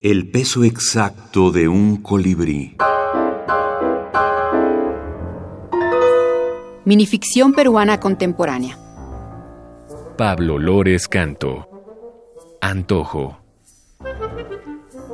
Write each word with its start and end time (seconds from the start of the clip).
El 0.00 0.30
peso 0.30 0.62
exacto 0.62 1.50
de 1.50 1.66
un 1.66 1.96
colibrí. 1.96 2.76
Minificción 6.84 7.52
peruana 7.52 7.98
contemporánea. 7.98 8.78
Pablo 10.16 10.60
Lores 10.60 11.08
Canto. 11.08 11.68
Antojo. 12.60 13.40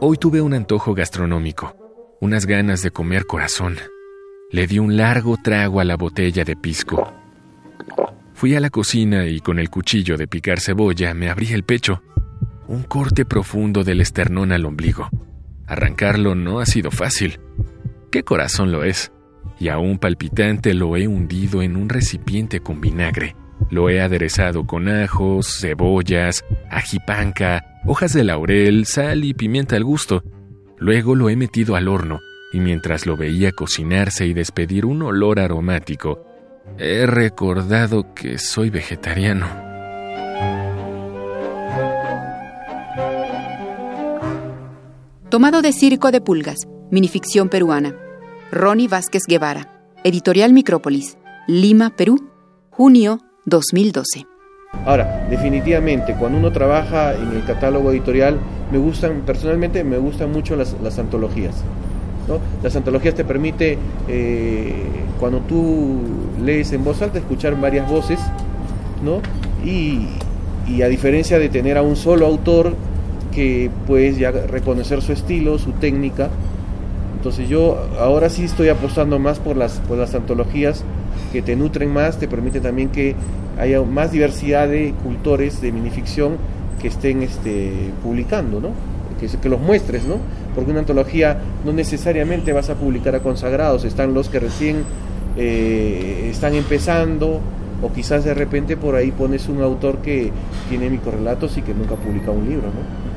Hoy 0.00 0.16
tuve 0.16 0.40
un 0.40 0.52
antojo 0.52 0.94
gastronómico, 0.94 1.76
unas 2.20 2.46
ganas 2.46 2.82
de 2.82 2.90
comer 2.90 3.26
corazón. 3.26 3.76
Le 4.50 4.66
di 4.66 4.80
un 4.80 4.96
largo 4.96 5.36
trago 5.40 5.78
a 5.78 5.84
la 5.84 5.96
botella 5.96 6.42
de 6.42 6.56
pisco. 6.56 7.08
Fui 8.34 8.56
a 8.56 8.60
la 8.60 8.70
cocina 8.70 9.28
y 9.28 9.38
con 9.38 9.60
el 9.60 9.70
cuchillo 9.70 10.16
de 10.16 10.26
picar 10.26 10.58
cebolla 10.58 11.14
me 11.14 11.30
abrí 11.30 11.52
el 11.52 11.62
pecho 11.62 12.02
un 12.68 12.82
corte 12.82 13.24
profundo 13.24 13.84
del 13.84 14.00
esternón 14.00 14.52
al 14.52 14.64
ombligo. 14.64 15.08
Arrancarlo 15.66 16.34
no 16.34 16.60
ha 16.60 16.66
sido 16.66 16.90
fácil. 16.90 17.40
¿Qué 18.10 18.22
corazón 18.22 18.72
lo 18.72 18.84
es? 18.84 19.12
Y 19.58 19.68
aún 19.68 19.98
palpitante 19.98 20.74
lo 20.74 20.96
he 20.96 21.06
hundido 21.06 21.62
en 21.62 21.76
un 21.76 21.88
recipiente 21.88 22.60
con 22.60 22.80
vinagre. 22.80 23.36
Lo 23.70 23.88
he 23.88 24.00
aderezado 24.00 24.66
con 24.66 24.88
ajos, 24.88 25.60
cebollas, 25.60 26.44
ajipanca, 26.70 27.80
hojas 27.86 28.12
de 28.12 28.24
laurel, 28.24 28.86
sal 28.86 29.24
y 29.24 29.34
pimienta 29.34 29.76
al 29.76 29.84
gusto. 29.84 30.24
Luego 30.78 31.14
lo 31.14 31.30
he 31.30 31.36
metido 31.36 31.76
al 31.76 31.88
horno 31.88 32.20
y 32.52 32.60
mientras 32.60 33.06
lo 33.06 33.16
veía 33.16 33.52
cocinarse 33.52 34.26
y 34.26 34.34
despedir 34.34 34.84
un 34.84 35.02
olor 35.02 35.40
aromático, 35.40 36.26
he 36.78 37.06
recordado 37.06 38.14
que 38.14 38.38
soy 38.38 38.68
vegetariano. 38.68 39.71
Tomado 45.32 45.62
de 45.62 45.72
Circo 45.72 46.10
de 46.10 46.20
Pulgas, 46.20 46.68
minificción 46.90 47.48
peruana. 47.48 47.96
Ronnie 48.50 48.86
Vázquez 48.86 49.22
Guevara, 49.26 49.82
Editorial 50.04 50.52
Micrópolis, 50.52 51.16
Lima, 51.48 51.96
Perú, 51.96 52.28
junio 52.68 53.18
2012. 53.46 54.26
Ahora, 54.84 55.26
definitivamente, 55.30 56.14
cuando 56.16 56.36
uno 56.36 56.52
trabaja 56.52 57.14
en 57.14 57.32
el 57.32 57.46
catálogo 57.46 57.92
editorial, 57.92 58.38
me 58.70 58.76
gustan, 58.76 59.22
personalmente 59.24 59.82
me 59.84 59.96
gustan 59.96 60.30
mucho 60.30 60.54
las, 60.54 60.98
antologías. 60.98 61.54
Las 62.62 62.76
antologías 62.76 63.14
te 63.14 63.24
permite, 63.24 63.78
eh, 64.08 64.74
cuando 65.18 65.38
tú 65.40 65.98
lees 66.44 66.74
en 66.74 66.84
voz 66.84 67.00
alta, 67.00 67.18
escuchar 67.18 67.58
varias 67.58 67.90
voces, 67.90 68.20
¿no? 69.02 69.22
Y, 69.66 70.08
y 70.68 70.82
a 70.82 70.88
diferencia 70.88 71.38
de 71.38 71.48
tener 71.48 71.78
a 71.78 71.82
un 71.82 71.96
solo 71.96 72.26
autor, 72.26 72.76
que 73.32 73.70
puedes 73.86 74.18
ya 74.18 74.30
reconocer 74.30 75.02
su 75.02 75.12
estilo, 75.12 75.58
su 75.58 75.72
técnica. 75.72 76.28
Entonces 77.16 77.48
yo 77.48 77.78
ahora 77.98 78.28
sí 78.28 78.44
estoy 78.44 78.68
apostando 78.68 79.18
más 79.18 79.38
por 79.38 79.56
las, 79.56 79.78
por 79.80 79.98
las 79.98 80.14
antologías 80.14 80.84
que 81.32 81.42
te 81.42 81.56
nutren 81.56 81.92
más, 81.92 82.18
te 82.18 82.28
permite 82.28 82.60
también 82.60 82.88
que 82.88 83.14
haya 83.58 83.82
más 83.82 84.12
diversidad 84.12 84.68
de 84.68 84.94
cultores 85.02 85.60
de 85.60 85.72
minificción 85.72 86.36
que 86.80 86.88
estén 86.88 87.22
este, 87.22 87.70
publicando, 88.02 88.60
¿no? 88.60 88.70
Que, 89.20 89.48
los 89.48 89.60
muestres, 89.60 90.04
¿no? 90.04 90.16
Porque 90.52 90.72
una 90.72 90.80
antología 90.80 91.38
no 91.64 91.72
necesariamente 91.72 92.52
vas 92.52 92.70
a 92.70 92.74
publicar 92.74 93.14
a 93.14 93.20
consagrados, 93.20 93.84
están 93.84 94.14
los 94.14 94.28
que 94.28 94.40
recién 94.40 94.82
eh, 95.36 96.28
están 96.28 96.54
empezando, 96.54 97.40
o 97.82 97.92
quizás 97.92 98.24
de 98.24 98.34
repente 98.34 98.76
por 98.76 98.96
ahí 98.96 99.12
pones 99.12 99.48
un 99.48 99.62
autor 99.62 99.98
que 99.98 100.32
tiene 100.68 100.90
microrelatos 100.90 101.56
y 101.56 101.62
que 101.62 101.72
nunca 101.72 101.94
ha 101.94 101.98
publicado 101.98 102.32
un 102.32 102.48
libro, 102.48 102.66
¿no? 102.66 103.11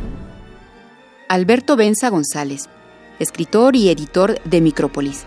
Alberto 1.27 1.75
Benza 1.75 2.09
González, 2.11 2.69
escritor 3.17 3.75
y 3.75 3.89
editor 3.89 4.39
de 4.43 4.61
Micrópolis. 4.61 5.25